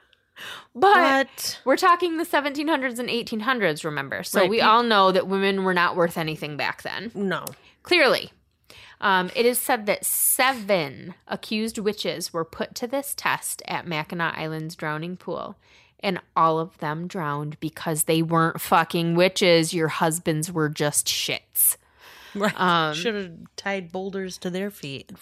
[0.74, 1.60] But what?
[1.64, 4.22] We're talking the 1700s and 1800s, remember?
[4.22, 7.10] So Right, we all know that women were not worth anything back then.
[7.14, 7.46] No.
[7.82, 8.30] Clearly.
[9.00, 14.36] Um, it is said that seven accused witches were put to this test at Mackinac
[14.38, 15.56] Island's drowning pool,
[16.00, 19.74] and all of them drowned because they weren't fucking witches.
[19.74, 21.76] Your husbands were just shits.
[22.34, 22.58] Right.
[22.60, 25.10] Um, Should have tied boulders to their feet.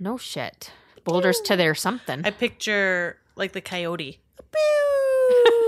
[0.00, 0.72] No shit.
[1.04, 2.22] Boulders to their something.
[2.24, 4.18] I picture like the coyote.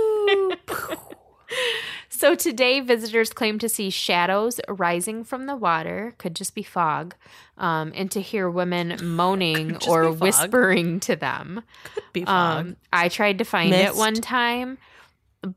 [2.16, 7.14] So today, visitors claim to see shadows rising from the water, could just be fog,
[7.58, 11.62] um, and to hear women moaning or whispering to them.
[11.94, 12.66] Could Be fog.
[12.68, 14.78] Um, I tried to find it one time,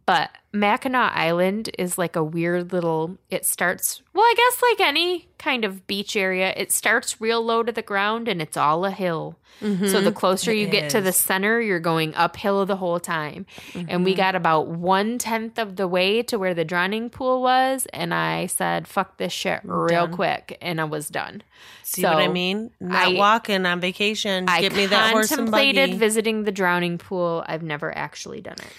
[0.05, 3.17] but Mackinac Island is like a weird little.
[3.29, 7.63] It starts well, I guess like any kind of beach area, it starts real low
[7.63, 9.37] to the ground and it's all a hill.
[9.59, 10.05] So mm-hmm.
[10.05, 13.45] the closer It you get to the center, you're going uphill the whole time.
[13.73, 14.17] And we mm-hmm.
[14.17, 18.45] got about one tenth of the way to where the drowning pool was, and I
[18.45, 20.13] said, "Fuck this shit" real Done.
[20.13, 21.43] quick, and I was done.
[21.83, 22.71] See what I mean?
[22.79, 24.47] Not I- walking on vacation.
[24.47, 27.43] I Get me that horse and contemplated visiting the drowning pool.
[27.45, 28.73] I've never actually done it.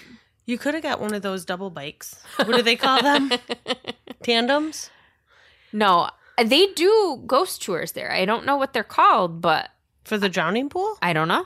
[0.51, 2.15] You could have got one of those double bikes.
[2.37, 3.31] What do they call them?
[4.23, 4.89] Tandems.
[5.73, 8.11] No, they do ghost tours there.
[8.11, 9.69] I don't know what they're called, but
[10.03, 10.97] For the drowning pool?
[11.01, 11.45] I don't know.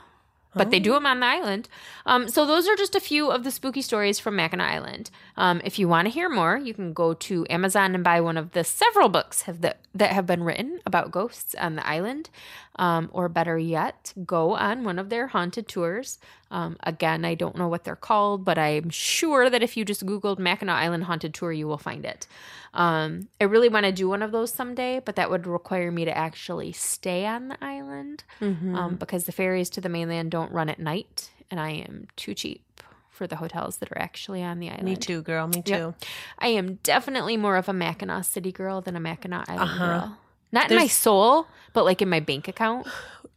[0.54, 0.94] But they do Oh.
[0.94, 1.68] them on the island.
[2.06, 5.10] Um, so those are just a few of the spooky stories from Mackinac Island.
[5.36, 8.38] Um, if you want to hear more, you can go to Amazon and buy one
[8.38, 12.30] of the several books have that that have been written about ghosts on the island.
[12.78, 16.18] Um, or better yet, go on one of their haunted tours.
[16.50, 20.06] Um, again, I don't know what they're called, but I'm sure that if you just
[20.06, 22.26] Googled Mackinac Island Haunted Tour, you will find it.
[22.72, 26.04] Um, I really want to do one of those someday, but that would require me
[26.04, 28.74] to actually stay on the island Mm-hmm.
[28.76, 32.34] um, because the ferries to the mainland don't run at night, and I am too
[32.34, 32.62] cheap
[33.10, 34.84] for the hotels that are actually on the island.
[34.84, 35.48] me too, girl.
[35.48, 35.72] Me too.
[35.72, 35.94] Yep.
[36.38, 39.86] I am definitely more of a Mackinac City girl than a Mackinac Island Uh-huh.
[39.86, 40.18] girl.
[40.52, 42.86] Not in my soul, but like in my bank account.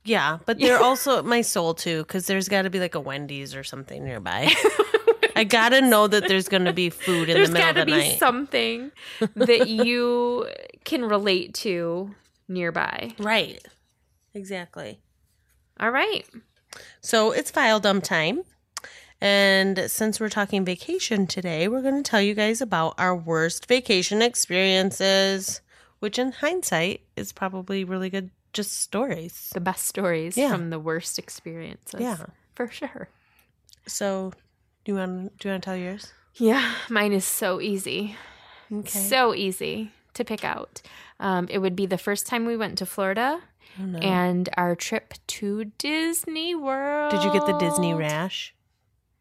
[0.04, 3.56] Yeah, but they're also my soul too, because there's got to be like a Wendy's
[3.56, 4.52] or something nearby.
[5.36, 7.98] I gotta know that there's gonna be food in There's the middle of the night.
[7.98, 8.92] There's gotta be something
[9.36, 10.48] that you
[10.84, 12.14] can relate to
[12.48, 13.14] nearby.
[13.20, 13.66] right.
[14.34, 15.00] Exactly.
[15.80, 16.26] All right.
[17.02, 18.44] So it's file dump time.
[19.22, 23.66] And since we're talking vacation today, we're going to tell you guys about our worst
[23.66, 25.62] vacation experiences,
[26.00, 29.52] which in hindsight is probably really good, just stories.
[29.54, 30.52] The best stories Yeah.
[30.52, 32.00] from the worst experiences.
[32.02, 32.18] Yeah.
[32.56, 33.10] For sure.
[33.88, 34.34] So,
[34.86, 36.14] do you want do you want to tell yours?
[36.36, 38.16] Yeah, mine is so easy.
[38.72, 38.88] Okay.
[38.90, 40.82] So easy to pick out.
[41.20, 43.42] Um, it would be the first time we went to Florida
[43.80, 44.00] Oh, no.
[44.00, 47.12] and our trip to Disney World.
[47.12, 48.54] Did you get the Disney rash?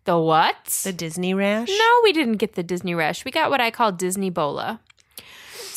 [0.05, 0.81] The what?
[0.85, 1.69] The Disney rash?
[1.69, 3.25] no, we didn't get the Disney rash.
[3.25, 4.81] We got what I call Disney Bola.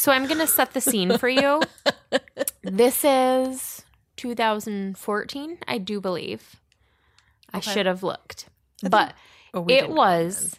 [0.01, 1.61] So I'm going to set the scene for you.
[2.63, 3.83] this is
[4.17, 6.55] 2014, I do believe.
[7.53, 8.47] I should have looked.
[8.81, 9.13] But
[9.53, 10.57] Oh, it was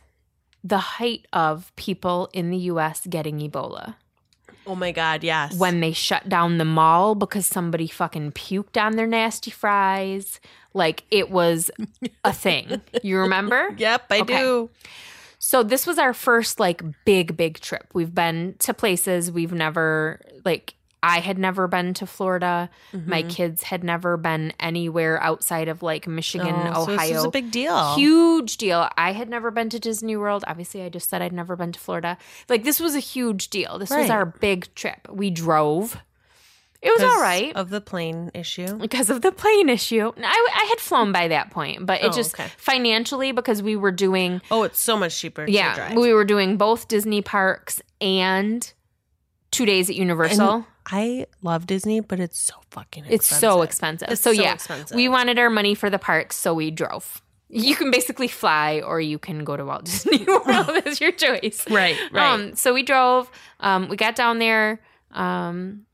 [0.63, 3.97] the height of people in the US getting Ebola.
[4.65, 5.57] Oh my god, yes.
[5.57, 10.39] when they shut down the mall because somebody fucking puked on their nasty fries.
[10.73, 11.69] Like it was
[12.23, 12.81] a thing.
[13.03, 13.75] You remember?
[13.77, 14.39] Yep, I Okay.
[14.39, 14.71] do.
[15.45, 17.89] So this was our first like big big trip.
[17.93, 22.71] We've been to places we've never like I had never been to Florida.
[22.93, 23.11] Mm-hmm.
[23.11, 27.09] My kids had never been anywhere outside of like Michigan, Oh, so Ohio.
[27.09, 27.97] this was a big deal.
[27.97, 28.89] Huge deal.
[28.97, 30.45] I had never been to Disney World.
[30.47, 32.19] Obviously, I just said I'd never been to Florida.
[32.49, 33.81] Like this was a huge deal.
[33.81, 35.09] This was our big trip.
[35.11, 35.97] We drove.
[36.83, 38.77] It was all right Of the plane issue.
[38.77, 40.13] because of the plane issue.
[40.17, 42.49] I, I had flown by that point, but it Oh, just okay.
[42.57, 46.57] financially because we were doing Oh, it's so much cheaper to yeah, we were doing
[46.57, 48.73] both Disney parks and
[49.53, 50.67] two days at Universal.
[50.85, 53.15] I love Disney, but it's so fucking expensive.
[53.15, 54.09] it's so expensive.
[54.11, 54.97] It's so, so yeah, expensive.
[54.97, 57.23] we wanted our money for the parks, so we drove.
[57.49, 60.43] You can basically fly, or you can go to Walt Disney World.
[60.85, 61.65] That's your choice.
[61.71, 62.33] Right, right.
[62.35, 63.31] Um, so we drove.
[63.61, 64.81] Um, we got down there,
[65.13, 65.87] um,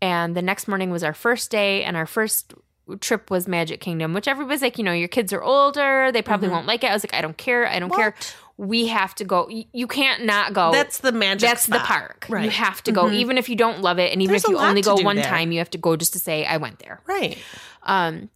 [0.00, 2.54] and the next morning was our first day, and our first
[3.00, 6.48] trip was Magic Kingdom, which everybody's like, you know, your kids are older, they probably
[6.48, 6.90] won't like it.
[6.90, 8.12] I was like, I don't care, I don't care.
[8.12, 8.66] Mm-hmm.
[8.66, 9.48] We have to go.
[9.72, 10.72] You can't not go.
[10.72, 11.86] That's the magic That's the spot.
[11.86, 12.26] park.
[12.42, 14.58] You have to go, even if you don't love it, and even There's if you
[14.58, 15.24] only go one there.
[15.24, 17.00] time, you have to go just to say I went there.
[17.06, 17.38] Right.
[17.84, 18.30] Um,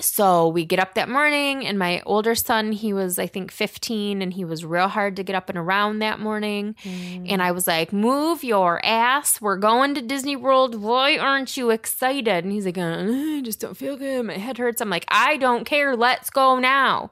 [0.00, 4.22] so we get up that morning, and my older son, he was I think 15,
[4.22, 6.74] and he was real hard to get up and around that morning.
[7.28, 9.40] And I was like, "Move your ass!
[9.40, 10.74] We're going to Disney World.
[10.74, 14.24] Why aren't you excited?" And he's like, uh, "I just don't feel good.
[14.24, 15.94] My head hurts." I'm like, "I don't care.
[15.94, 17.10] Let's go now."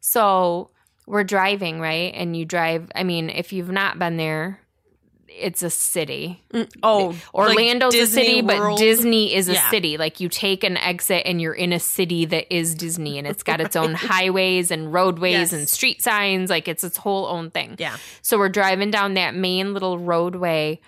[0.00, 0.70] So
[1.06, 2.14] we're driving, right?
[2.14, 2.90] And you drive.
[2.94, 4.60] I mean, if you've not been there,
[5.38, 6.42] it's a city.
[6.82, 9.70] Oh, Orlando's like a city, Disney but Disney is a Yeah.
[9.70, 9.96] city.
[9.96, 13.42] Like you take an exit and you're in a city that is Disney and it's
[13.42, 15.52] got its own highways and roadways Yes.
[15.52, 16.50] and street signs.
[16.50, 17.76] Like it's its whole own thing.
[17.78, 17.96] Yeah.
[18.22, 20.80] So we're driving down that main little roadway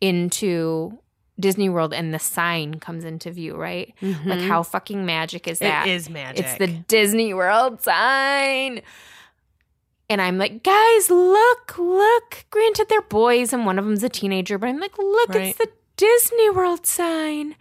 [0.00, 0.98] into
[1.40, 3.94] Disney World and the sign comes into view, right?
[4.02, 5.82] Like how fucking magic is that?
[5.84, 5.88] Mm-hmm.
[5.88, 6.44] It is magic.
[6.44, 8.82] It's the Disney World sign.
[10.10, 12.44] And I'm like, guys, look, look.
[12.50, 15.48] Granted, they're boys and one of them's a teenager, but I'm like, look, Right.
[15.48, 17.54] it's the Disney World sign.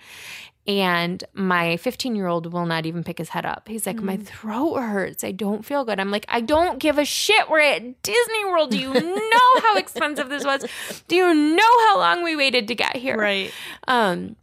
[0.68, 3.68] And my 15 year old will not even pick his head up.
[3.68, 4.04] He's like, Mm.
[4.04, 5.24] my throat hurts.
[5.24, 6.00] I don't feel good.
[6.00, 7.50] I'm like, I don't give a shit.
[7.50, 8.70] We're at Disney World.
[8.72, 10.64] Do you know how expensive this was?
[11.08, 13.18] Do you know how long we waited to get here?
[13.18, 13.52] right.
[13.88, 14.36] Um,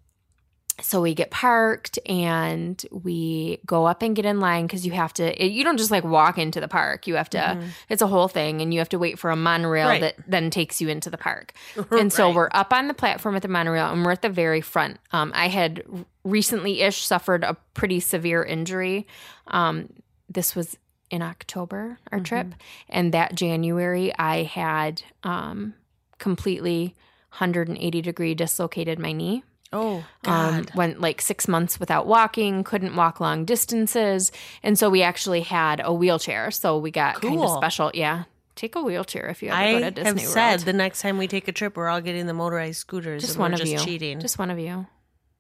[0.81, 5.13] so we get parked and we go up and get in line because you have
[5.15, 5.45] to.
[5.45, 7.07] It, you don't just like walk into the park.
[7.07, 7.61] You have to.
[7.89, 10.01] It's a whole thing, and you have to wait for a monorail Right.
[10.01, 11.53] that then takes you into the park.
[11.91, 12.35] And so Right.
[12.37, 14.99] we're up on the platform at the monorail, and we're at the very front.
[15.13, 15.83] Um, I had
[16.25, 19.07] recently ish suffered a pretty severe injury.
[19.49, 19.89] Um,
[20.29, 20.77] this was
[21.11, 22.55] in October, our trip,
[22.89, 25.75] and that January I had um,
[26.19, 26.95] completely
[27.31, 29.43] 180 degree dislocated my knee.
[29.73, 34.33] Oh Um, went like six months without walking, couldn't walk long distances.
[34.63, 36.51] And so we actually had a wheelchair.
[36.51, 37.91] So we got kind of special.
[37.95, 38.25] Yeah.
[38.55, 40.29] Take a wheelchair if you ever I go to Disney have World.
[40.33, 43.23] said the next time we take a trip, we're all getting the motorized scooters.
[43.23, 43.79] just one of just you.
[43.79, 44.19] cheating.
[44.21, 44.87] Just one of you.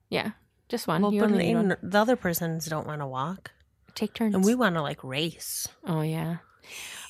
[0.09, 0.33] Yeah.
[0.69, 1.03] Just one.
[1.03, 1.77] well, you but one.
[1.83, 3.51] the other persons don't want to walk,
[3.95, 4.35] Take turns.
[4.35, 5.67] and we want to like race.
[5.87, 6.37] Oh yeah.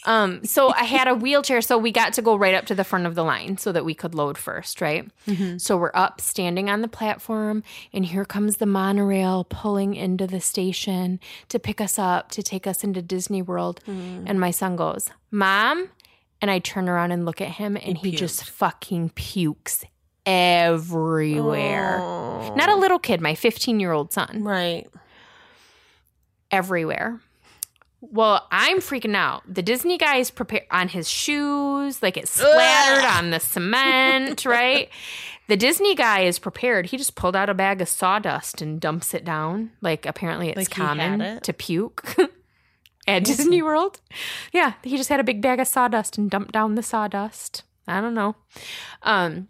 [0.05, 2.85] Um, so I had a wheelchair, so we got to go right up to the
[2.85, 5.09] front of the line so that we could load first, right?
[5.59, 10.41] So we're up standing on the platform, and here comes the monorail pulling into the
[10.41, 13.81] station to pick us up to take us into Disney World.
[13.87, 15.89] And my son goes, Mom,
[16.41, 19.85] and I turn around and look at him, and he, just fucking pukes
[20.25, 21.99] everywhere.
[22.01, 22.55] Oh.
[22.57, 24.87] Not a little kid, my 15 year old son Right.
[26.51, 27.21] everywhere.
[28.01, 29.43] Well, I'm freaking out.
[29.53, 33.17] The Disney guy is prepared on his shoes, like it's splattered Ugh.
[33.25, 34.89] on the cement, right?
[35.49, 36.87] The Disney guy is prepared.
[36.87, 39.73] He just pulled out a bag of sawdust and dumps it down.
[39.81, 41.43] Like apparently it's Like common it?
[41.45, 42.15] to puke
[43.09, 44.01] at Disney World.
[44.53, 47.65] Yeah, he just had a big bag of sawdust and dumped down the sawdust.
[47.89, 48.37] I don't know.
[49.03, 49.49] Um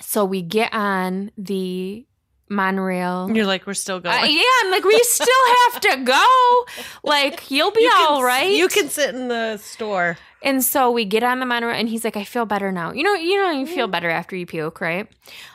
[0.00, 2.04] so we get on the
[2.52, 3.30] monorail.
[3.32, 4.16] You're like we're still going.
[4.16, 5.26] Uh, yeah, I'm like, we still
[5.72, 6.64] have to go.
[7.02, 8.52] Like, you'll be You can- all right.
[8.52, 10.18] You can sit in the store.
[10.44, 12.92] And so we get on the monorail, and he's like, I feel better now.
[12.92, 15.06] You know, you know, you feel better after you puke, right?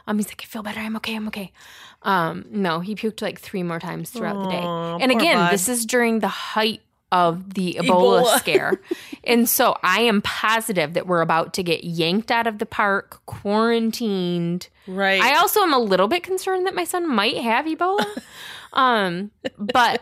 [0.07, 0.79] Um, he's like, I feel better.
[0.79, 1.15] I'm okay.
[1.15, 1.51] I'm okay.
[2.03, 5.03] Um, no, he puked like three more times throughout the day.
[5.03, 5.51] And again, bud.
[5.51, 6.81] this is during the height
[7.11, 8.37] of the Ebola, Ebola.
[8.39, 8.81] scare.
[9.23, 13.21] and so I am positive that we're about to get yanked out of the park,
[13.25, 14.67] quarantined.
[14.87, 15.21] Right.
[15.21, 18.05] I also am a little bit concerned that my son might have Ebola.
[18.73, 20.01] um, but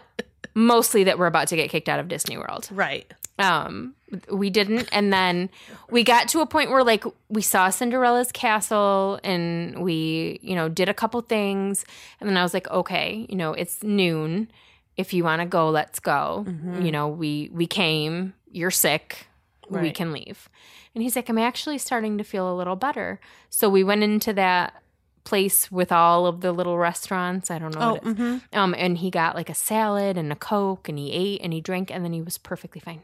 [0.56, 2.70] mostly that we're about to get kicked out of Disney World.
[2.72, 3.12] right.
[3.38, 3.96] Um,
[4.32, 5.50] we didn't, and then
[5.90, 10.70] we got to a point where like we saw Cinderella's castle, and we you know
[10.70, 11.84] did a couple things,
[12.22, 14.50] and then I was like, okay, you know, it's noon.
[14.98, 16.46] If you want to go, let's go.
[16.84, 18.34] You know, we we came.
[18.52, 19.28] You're sick.
[19.70, 20.50] We can leave.
[20.94, 23.20] And he's like, I'm actually starting to feel a little better.
[23.50, 24.82] So we went into that
[25.26, 27.50] place with all of the little restaurants.
[27.52, 27.82] I don't know.
[27.82, 30.98] Oh, what it's hmm um, and he got like a salad and a Coke and
[30.98, 33.02] he ate and he drank and then he was perfectly fine.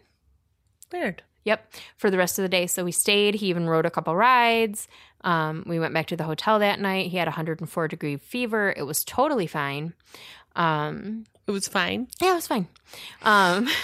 [0.94, 1.24] weird.
[1.44, 2.68] Yep, for the rest of the day.
[2.68, 3.34] So we stayed.
[3.36, 4.88] He even rode a couple rides.
[5.22, 7.10] Um, we went back to the hotel that night.
[7.10, 8.72] He had 104 degree fever.
[8.78, 9.94] It was totally fine.
[10.56, 12.08] Um, It was fine.
[12.22, 12.68] yeah, it was fine.
[13.24, 13.68] Um,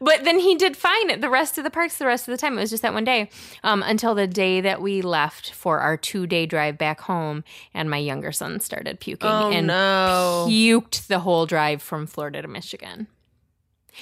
[0.00, 2.38] but then he did fine at the rest of the parks the rest of the
[2.38, 2.56] time.
[2.58, 3.28] It was just that one day
[3.64, 7.42] um, until the day that we left for our two day drive back home,
[7.74, 10.46] and my younger son started puking Oh and no!
[10.48, 13.08] puked the whole drive from Florida to Michigan.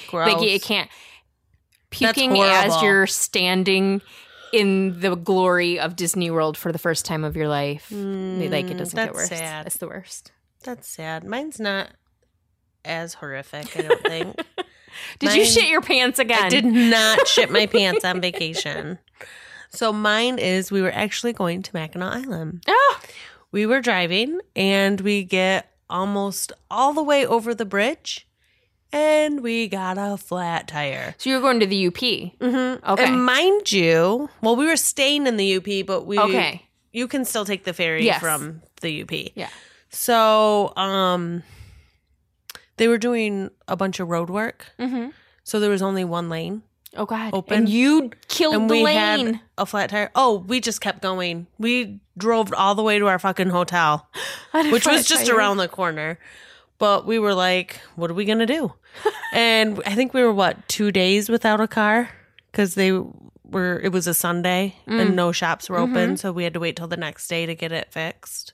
[0.09, 0.33] Gross.
[0.35, 0.91] Like it can't
[1.91, 4.03] puking as you're standing
[4.53, 7.89] in the glory of Disney World for the first time of your life.
[7.91, 9.29] like it doesn't get Mm, worse.
[9.29, 9.67] sad.
[9.67, 10.31] It's the worst.
[10.65, 11.25] That's sad.
[11.25, 11.91] Mine's not
[12.85, 13.77] as horrific.
[13.77, 14.37] I don't think.
[15.19, 16.45] Did you shit your pants again?
[16.45, 18.99] I did not shit my pants on vacation.
[19.71, 22.63] So mine is we were actually going to Mackinac Island.
[22.69, 23.01] Oh,
[23.51, 28.29] We were driving and we get almost all the way over the bridge
[28.93, 31.17] and we got a flat tire.
[31.19, 31.95] so you were going to the UP.
[31.95, 32.89] Mm-hmm.
[32.93, 33.05] Okay.
[33.05, 36.63] And mind you, well, we were staying in the UP, but we Okay.
[36.93, 38.21] you can still take the ferry Yes.
[38.21, 39.33] from the UP.
[39.35, 39.49] Yeah.
[39.95, 41.43] So, um,
[42.77, 45.11] they were doing a bunch of road work, Mm-hmm.
[45.45, 46.63] so there was only one lane,
[46.97, 47.31] Oh God.
[47.35, 47.59] Open.
[47.59, 49.27] And you killed and the we lane.
[49.35, 50.11] had a flat tire.
[50.15, 51.49] Oh, we just kept going.
[51.59, 54.09] We drove all the way to our fucking hotel,
[54.71, 55.37] which was just tire.
[55.37, 56.19] around the corner.
[56.79, 58.73] But we were like, "What are we gonna do?"
[59.33, 62.11] and I think we were what two days without a car
[62.53, 63.81] because they were.
[63.81, 65.01] It was a Sunday Mm.
[65.01, 65.97] and no shops were Mm-hmm.
[65.97, 68.53] open, so we had to wait till the next day to get it fixed.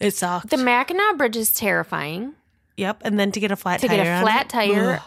[0.00, 0.50] It sucked.
[0.50, 2.34] The Mackinac Bridge is terrifying.
[2.76, 5.02] yep, and then to get a flat To tire get a on flat tire Ugh.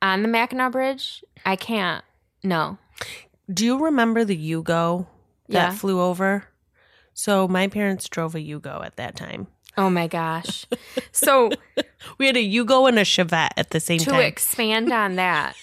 [0.00, 2.04] on the Mackinac Bridge, I can't.
[2.44, 2.78] No.
[3.52, 5.06] Do you remember the Yugo
[5.48, 5.70] that Yeah.
[5.72, 6.44] flew over?
[7.14, 9.48] So my parents drove a Yugo at that time.
[9.76, 10.66] Oh my gosh.
[11.12, 11.50] So
[12.18, 14.20] We had a Yugo and a Chevette at the same to time.
[14.20, 15.56] To expand on that,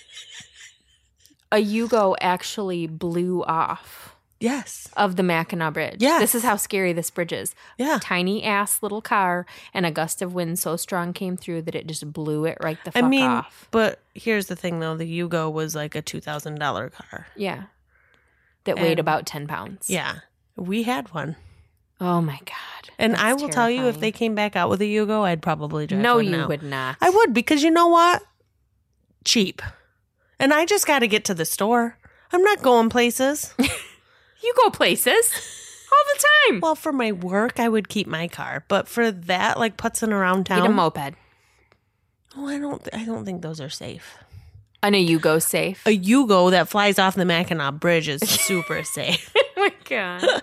[1.51, 4.08] a Yugo actually blew off
[4.39, 4.87] yes.
[4.97, 5.97] of the Mackinac Bridge.
[5.99, 6.21] Yes.
[6.21, 7.55] This is how scary this bridge is.
[7.77, 7.99] Yeah.
[8.01, 11.87] Tiny ass little car, and a gust of wind so strong came through that it
[11.87, 13.67] just blew it right the I fuck mean, off.
[13.71, 17.27] but here's the thing though, the Yugo was like a $2,000 car.
[17.35, 17.63] Yeah.
[18.65, 19.89] That weighed about 10 pounds.
[19.89, 20.19] Yeah.
[20.55, 21.35] We had one.
[22.01, 22.93] Oh my God.
[22.97, 25.87] And I will tell you if they came back out with a Yugo, I'd probably
[25.87, 26.47] drive No, one you now.
[26.47, 26.97] would not.
[27.01, 28.21] I would because you know what?
[29.25, 29.61] Cheap.
[30.39, 31.97] And I just got to get to the store.
[32.31, 33.53] I'm not going places.
[34.43, 35.31] You go places
[35.91, 36.59] all the time.
[36.61, 40.45] well, for my work, I would keep my car, but for that, like putzing around
[40.45, 41.15] Get a town, moped.
[42.37, 44.17] oh, I don't, I don't think those are safe.
[44.81, 45.85] I know you go safe.
[45.85, 49.33] A Yugo that flies off the Mackinac Bridge is super safe.
[49.37, 50.41] oh my God.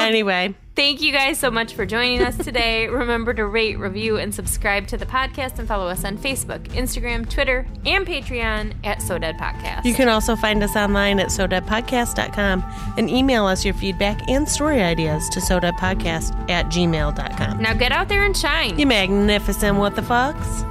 [0.00, 2.86] Anyway, Thank you guys so much for joining us today.
[2.88, 7.28] Remember to rate, review, and subscribe to the podcast and follow us on Facebook, Instagram,
[7.28, 9.84] Twitter, and Patreon at So Dead Podcast.
[9.84, 12.62] you can also find us online at sodeadpodcast.com
[12.96, 17.60] and email us your feedback and story ideas to sodeadpodcast at gmail.com.
[17.60, 18.78] now get out there and shine.
[18.78, 20.62] You magnificent what the fucks.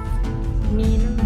[0.72, 1.17] Mean